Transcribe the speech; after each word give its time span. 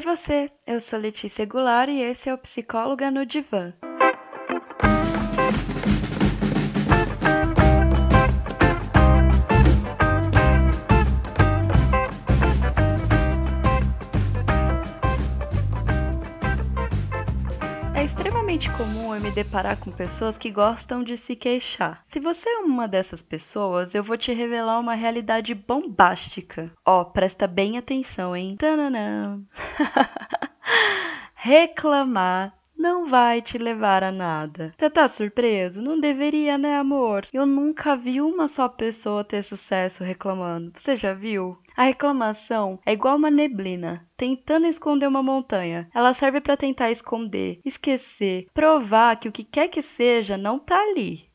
Oi 0.00 0.16
você, 0.16 0.50
eu 0.66 0.80
sou 0.80 0.98
Letícia 0.98 1.44
Goulart 1.44 1.90
e 1.90 2.00
esse 2.00 2.30
é 2.30 2.32
o 2.32 2.38
Psicóloga 2.38 3.10
no 3.10 3.26
Divã. 3.26 3.70
É 18.00 18.04
extremamente 18.04 18.70
comum 18.78 19.14
eu 19.14 19.20
me 19.20 19.30
deparar 19.30 19.76
com 19.76 19.92
pessoas 19.92 20.38
que 20.38 20.50
gostam 20.50 21.04
de 21.04 21.18
se 21.18 21.36
queixar. 21.36 22.00
Se 22.06 22.18
você 22.18 22.48
é 22.48 22.60
uma 22.60 22.88
dessas 22.88 23.20
pessoas, 23.20 23.94
eu 23.94 24.02
vou 24.02 24.16
te 24.16 24.32
revelar 24.32 24.80
uma 24.80 24.94
realidade 24.94 25.54
bombástica. 25.54 26.72
Ó, 26.82 27.04
presta 27.04 27.46
bem 27.46 27.76
atenção, 27.76 28.34
hein? 28.34 28.56
Tananã. 28.58 29.42
Reclamar 31.36 32.54
não 32.80 33.06
vai 33.06 33.42
te 33.42 33.58
levar 33.58 34.02
a 34.02 34.10
nada. 34.10 34.72
Você 34.76 34.88
tá 34.88 35.06
surpreso? 35.06 35.82
Não 35.82 36.00
deveria, 36.00 36.56
né, 36.56 36.78
amor? 36.78 37.26
Eu 37.30 37.44
nunca 37.44 37.94
vi 37.94 38.22
uma 38.22 38.48
só 38.48 38.68
pessoa 38.68 39.22
ter 39.22 39.42
sucesso 39.42 40.02
reclamando. 40.02 40.72
Você 40.74 40.96
já 40.96 41.12
viu? 41.12 41.58
A 41.76 41.84
reclamação 41.84 42.78
é 42.86 42.92
igual 42.92 43.16
uma 43.16 43.30
neblina, 43.30 44.06
tentando 44.16 44.66
esconder 44.66 45.06
uma 45.06 45.22
montanha. 45.22 45.88
Ela 45.94 46.14
serve 46.14 46.40
para 46.40 46.56
tentar 46.56 46.90
esconder, 46.90 47.60
esquecer, 47.64 48.46
provar 48.54 49.16
que 49.20 49.28
o 49.28 49.32
que 49.32 49.44
quer 49.44 49.68
que 49.68 49.82
seja 49.82 50.38
não 50.38 50.58
tá 50.58 50.76
ali. 50.76 51.29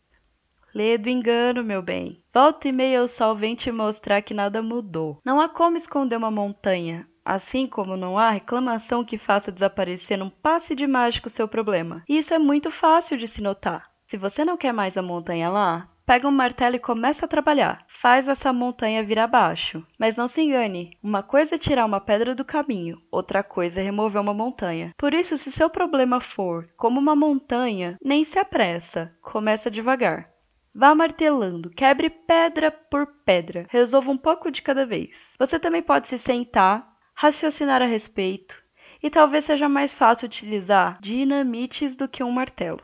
Lê 0.75 0.97
do 0.97 1.07
engano, 1.07 1.63
meu 1.63 1.81
bem. 1.81 2.21
Volta 2.33 2.67
e 2.67 2.71
meia 2.73 3.01
o 3.01 3.07
sol 3.07 3.33
vem 3.33 3.55
te 3.55 3.71
mostrar 3.71 4.21
que 4.21 4.33
nada 4.33 4.61
mudou. 4.61 5.21
Não 5.23 5.39
há 5.39 5.47
como 5.47 5.77
esconder 5.77 6.17
uma 6.17 6.29
montanha. 6.29 7.07
Assim 7.23 7.65
como 7.65 7.95
não 7.95 8.19
há 8.19 8.29
reclamação 8.29 9.05
que 9.05 9.17
faça 9.17 9.53
desaparecer 9.53 10.17
num 10.17 10.29
passe 10.29 10.75
de 10.75 10.85
mágico 10.85 11.29
seu 11.29 11.47
problema. 11.47 12.03
E 12.09 12.17
isso 12.17 12.33
é 12.33 12.37
muito 12.37 12.69
fácil 12.69 13.17
de 13.17 13.25
se 13.25 13.41
notar. 13.41 13.89
Se 14.05 14.17
você 14.17 14.43
não 14.43 14.57
quer 14.57 14.73
mais 14.73 14.97
a 14.97 15.01
montanha 15.01 15.49
lá, 15.49 15.87
pega 16.05 16.27
um 16.27 16.31
martelo 16.31 16.75
e 16.75 16.79
começa 16.79 17.23
a 17.23 17.29
trabalhar. 17.29 17.85
Faz 17.87 18.27
essa 18.27 18.51
montanha 18.51 19.01
vir 19.01 19.17
abaixo. 19.17 19.81
Mas 19.97 20.17
não 20.17 20.27
se 20.27 20.41
engane, 20.41 20.97
uma 21.01 21.23
coisa 21.23 21.55
é 21.55 21.57
tirar 21.57 21.85
uma 21.85 22.01
pedra 22.01 22.35
do 22.35 22.43
caminho, 22.43 23.01
outra 23.09 23.41
coisa 23.41 23.79
é 23.79 23.83
remover 23.85 24.21
uma 24.21 24.33
montanha. 24.33 24.93
Por 24.97 25.13
isso, 25.13 25.37
se 25.37 25.49
seu 25.53 25.69
problema 25.69 26.19
for 26.19 26.69
como 26.75 26.99
uma 26.99 27.15
montanha, 27.15 27.95
nem 28.03 28.25
se 28.25 28.37
apressa, 28.37 29.11
começa 29.21 29.71
devagar. 29.71 30.34
Vá 30.77 30.93
martelando, 30.93 31.69
quebre 31.69 32.09
pedra 32.09 32.69
por 32.69 33.07
pedra, 33.23 33.65
resolva 33.69 34.11
um 34.11 34.17
pouco 34.17 34.51
de 34.51 34.61
cada 34.61 34.85
vez. 34.85 35.33
Você 35.39 35.57
também 35.57 35.81
pode 35.81 36.09
se 36.09 36.17
sentar, 36.17 36.85
raciocinar 37.13 37.81
a 37.81 37.85
respeito, 37.85 38.61
e 39.01 39.09
talvez 39.09 39.45
seja 39.45 39.69
mais 39.69 39.93
fácil 39.93 40.25
utilizar 40.25 40.99
dinamites 40.99 41.95
do 41.95 42.09
que 42.09 42.21
um 42.21 42.29
martelo. 42.29 42.81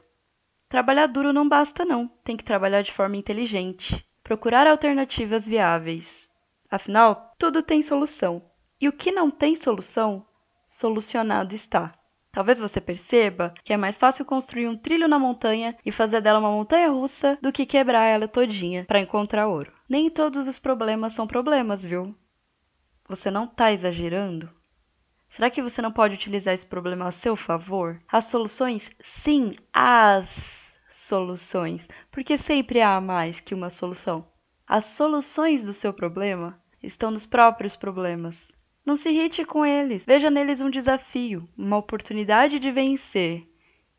Trabalhar 0.69 1.07
duro 1.07 1.33
não 1.33 1.49
basta, 1.49 1.83
não. 1.83 2.07
Tem 2.23 2.37
que 2.37 2.45
trabalhar 2.45 2.81
de 2.81 2.93
forma 2.93 3.17
inteligente. 3.17 4.07
Procurar 4.23 4.67
alternativas 4.67 5.45
viáveis. 5.45 6.29
Afinal, 6.69 7.35
tudo 7.37 7.61
tem 7.61 7.81
solução. 7.81 8.41
E 8.79 8.87
o 8.87 8.93
que 8.93 9.11
não 9.11 9.29
tem 9.29 9.53
solução, 9.53 10.25
solucionado 10.65 11.53
está. 11.53 11.93
Talvez 12.31 12.59
você 12.59 12.79
perceba 12.79 13.53
que 13.63 13.73
é 13.73 13.77
mais 13.77 13.97
fácil 13.97 14.23
construir 14.23 14.67
um 14.67 14.77
trilho 14.77 15.07
na 15.07 15.19
montanha 15.19 15.75
e 15.85 15.91
fazer 15.91 16.21
dela 16.21 16.39
uma 16.39 16.51
montanha 16.51 16.89
russa 16.89 17.37
do 17.41 17.51
que 17.51 17.65
quebrar 17.65 18.05
ela 18.05 18.27
todinha 18.27 18.85
para 18.85 19.01
encontrar 19.01 19.47
ouro. 19.47 19.71
Nem 19.89 20.09
todos 20.09 20.47
os 20.47 20.57
problemas 20.57 21.13
são 21.13 21.27
problemas, 21.27 21.83
viu? 21.83 22.15
Você 23.09 23.29
não 23.29 23.43
está 23.43 23.73
exagerando? 23.73 24.49
Será 25.27 25.49
que 25.49 25.61
você 25.61 25.81
não 25.81 25.91
pode 25.91 26.15
utilizar 26.15 26.53
esse 26.53 26.65
problema 26.65 27.07
a 27.07 27.11
seu 27.11 27.35
favor? 27.35 28.01
As 28.07 28.25
soluções? 28.25 28.89
Sim, 29.01 29.53
as 29.73 30.77
soluções. 30.89 31.87
Porque 32.09 32.37
sempre 32.37 32.81
há 32.81 32.99
mais 33.01 33.41
que 33.41 33.53
uma 33.53 33.69
solução. 33.69 34.21
As 34.65 34.85
soluções 34.85 35.65
do 35.65 35.73
seu 35.73 35.93
problema 35.93 36.57
estão 36.81 37.11
nos 37.11 37.25
próprios 37.25 37.75
problemas. 37.75 38.53
Não 38.85 38.95
se 38.95 39.09
irrite 39.09 39.45
com 39.45 39.65
eles. 39.65 40.05
Veja 40.05 40.29
neles 40.29 40.61
um 40.61 40.69
desafio, 40.69 41.47
uma 41.57 41.77
oportunidade 41.77 42.59
de 42.59 42.71
vencer. 42.71 43.47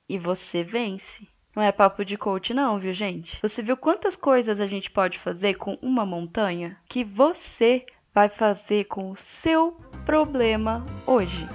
E 0.08 0.18
você 0.18 0.62
vence. 0.62 1.26
Não 1.54 1.62
é 1.62 1.70
papo 1.70 2.04
de 2.04 2.16
coach, 2.16 2.54
não, 2.54 2.78
viu, 2.78 2.92
gente? 2.92 3.38
Você 3.42 3.62
viu 3.62 3.76
quantas 3.76 4.16
coisas 4.16 4.60
a 4.60 4.66
gente 4.66 4.90
pode 4.90 5.18
fazer 5.18 5.54
com 5.54 5.78
uma 5.82 6.04
montanha? 6.04 6.78
Que 6.88 7.04
você 7.04 7.84
vai 8.14 8.28
fazer 8.28 8.84
com 8.84 9.10
o 9.10 9.16
seu 9.16 9.72
problema 10.04 10.84
hoje. 11.06 11.46